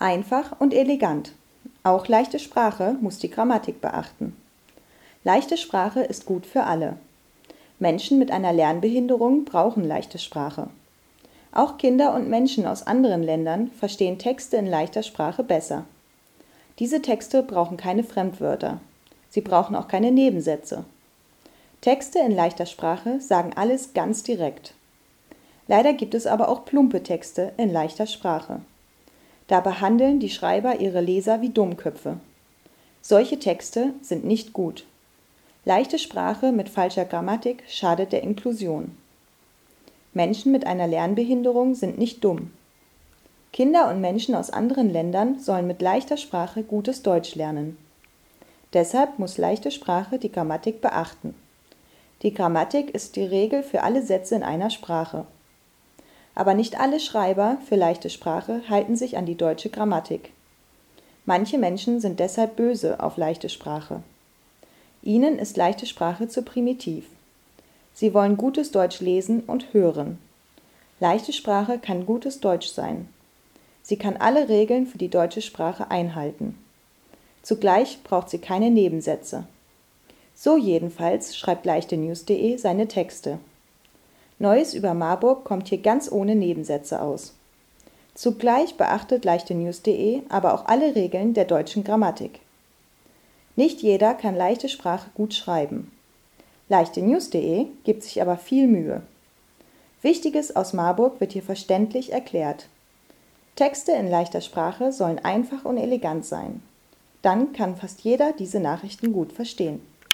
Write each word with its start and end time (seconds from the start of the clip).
Einfach 0.00 0.60
und 0.60 0.74
elegant. 0.74 1.32
Auch 1.82 2.06
leichte 2.06 2.38
Sprache 2.38 2.96
muss 3.00 3.18
die 3.18 3.30
Grammatik 3.30 3.80
beachten. 3.80 4.36
Leichte 5.24 5.56
Sprache 5.56 6.00
ist 6.00 6.24
gut 6.24 6.46
für 6.46 6.62
alle. 6.62 6.96
Menschen 7.80 8.18
mit 8.18 8.30
einer 8.30 8.52
Lernbehinderung 8.52 9.44
brauchen 9.44 9.82
leichte 9.82 10.18
Sprache. 10.18 10.68
Auch 11.50 11.78
Kinder 11.78 12.14
und 12.14 12.28
Menschen 12.28 12.64
aus 12.64 12.86
anderen 12.86 13.24
Ländern 13.24 13.72
verstehen 13.72 14.18
Texte 14.18 14.56
in 14.56 14.66
leichter 14.66 15.02
Sprache 15.02 15.42
besser. 15.42 15.84
Diese 16.78 17.02
Texte 17.02 17.42
brauchen 17.42 17.76
keine 17.76 18.04
Fremdwörter. 18.04 18.78
Sie 19.30 19.40
brauchen 19.40 19.74
auch 19.74 19.88
keine 19.88 20.12
Nebensätze. 20.12 20.84
Texte 21.80 22.20
in 22.20 22.32
leichter 22.32 22.66
Sprache 22.66 23.20
sagen 23.20 23.50
alles 23.56 23.94
ganz 23.94 24.22
direkt. 24.22 24.74
Leider 25.66 25.92
gibt 25.92 26.14
es 26.14 26.26
aber 26.26 26.48
auch 26.48 26.64
plumpe 26.64 27.02
Texte 27.02 27.52
in 27.56 27.72
leichter 27.72 28.06
Sprache. 28.06 28.60
Da 29.48 29.60
behandeln 29.60 30.20
die 30.20 30.30
Schreiber 30.30 30.78
ihre 30.78 31.00
Leser 31.00 31.40
wie 31.40 31.48
Dummköpfe. 31.48 32.18
Solche 33.00 33.38
Texte 33.38 33.94
sind 34.02 34.24
nicht 34.24 34.52
gut. 34.52 34.84
Leichte 35.64 35.98
Sprache 35.98 36.52
mit 36.52 36.68
falscher 36.68 37.04
Grammatik 37.04 37.64
schadet 37.68 38.12
der 38.12 38.22
Inklusion. 38.22 38.96
Menschen 40.14 40.52
mit 40.52 40.66
einer 40.66 40.86
Lernbehinderung 40.86 41.74
sind 41.74 41.98
nicht 41.98 42.22
dumm. 42.24 42.52
Kinder 43.52 43.90
und 43.90 44.00
Menschen 44.00 44.34
aus 44.34 44.50
anderen 44.50 44.90
Ländern 44.90 45.38
sollen 45.38 45.66
mit 45.66 45.80
leichter 45.80 46.16
Sprache 46.16 46.62
gutes 46.62 47.02
Deutsch 47.02 47.34
lernen. 47.34 47.78
Deshalb 48.74 49.18
muss 49.18 49.38
leichte 49.38 49.70
Sprache 49.70 50.18
die 50.18 50.30
Grammatik 50.30 50.82
beachten. 50.82 51.34
Die 52.22 52.34
Grammatik 52.34 52.90
ist 52.90 53.16
die 53.16 53.24
Regel 53.24 53.62
für 53.62 53.82
alle 53.82 54.02
Sätze 54.02 54.34
in 54.34 54.42
einer 54.42 54.70
Sprache. 54.70 55.24
Aber 56.38 56.54
nicht 56.54 56.78
alle 56.78 57.00
Schreiber 57.00 57.58
für 57.68 57.74
leichte 57.74 58.10
Sprache 58.10 58.62
halten 58.68 58.94
sich 58.94 59.16
an 59.16 59.26
die 59.26 59.34
deutsche 59.34 59.70
Grammatik. 59.70 60.30
Manche 61.26 61.58
Menschen 61.58 61.98
sind 61.98 62.20
deshalb 62.20 62.54
böse 62.54 63.00
auf 63.02 63.16
leichte 63.16 63.48
Sprache. 63.48 64.04
Ihnen 65.02 65.40
ist 65.40 65.56
leichte 65.56 65.84
Sprache 65.84 66.28
zu 66.28 66.42
primitiv. 66.42 67.06
Sie 67.92 68.14
wollen 68.14 68.36
gutes 68.36 68.70
Deutsch 68.70 69.00
lesen 69.00 69.40
und 69.48 69.74
hören. 69.74 70.20
Leichte 71.00 71.32
Sprache 71.32 71.80
kann 71.80 72.06
gutes 72.06 72.38
Deutsch 72.38 72.68
sein. 72.68 73.08
Sie 73.82 73.96
kann 73.96 74.16
alle 74.16 74.48
Regeln 74.48 74.86
für 74.86 74.98
die 74.98 75.08
deutsche 75.08 75.42
Sprache 75.42 75.90
einhalten. 75.90 76.56
Zugleich 77.42 77.98
braucht 78.04 78.30
sie 78.30 78.38
keine 78.38 78.70
Nebensätze. 78.70 79.42
So 80.36 80.56
jedenfalls 80.56 81.36
schreibt 81.36 81.66
leichtenews.de 81.66 82.58
seine 82.58 82.86
Texte. 82.86 83.40
Neues 84.38 84.74
über 84.74 84.94
Marburg 84.94 85.44
kommt 85.44 85.68
hier 85.68 85.78
ganz 85.78 86.10
ohne 86.10 86.36
Nebensätze 86.36 87.02
aus. 87.02 87.34
Zugleich 88.14 88.76
beachtet 88.76 89.24
leichtenews.de 89.24 90.22
aber 90.28 90.54
auch 90.54 90.66
alle 90.66 90.94
Regeln 90.94 91.34
der 91.34 91.44
deutschen 91.44 91.84
Grammatik. 91.84 92.40
Nicht 93.56 93.80
jeder 93.82 94.14
kann 94.14 94.36
leichte 94.36 94.68
Sprache 94.68 95.10
gut 95.14 95.34
schreiben. 95.34 95.90
Leichtenews.de 96.68 97.66
gibt 97.84 98.02
sich 98.02 98.22
aber 98.22 98.36
viel 98.36 98.68
Mühe. 98.68 99.02
Wichtiges 100.02 100.54
aus 100.54 100.72
Marburg 100.72 101.20
wird 101.20 101.32
hier 101.32 101.42
verständlich 101.42 102.12
erklärt. 102.12 102.68
Texte 103.56 103.90
in 103.92 104.08
leichter 104.08 104.40
Sprache 104.40 104.92
sollen 104.92 105.18
einfach 105.18 105.64
und 105.64 105.78
elegant 105.78 106.24
sein. 106.24 106.62
Dann 107.22 107.52
kann 107.52 107.76
fast 107.76 108.02
jeder 108.02 108.32
diese 108.32 108.60
Nachrichten 108.60 109.12
gut 109.12 109.32
verstehen. 109.32 109.80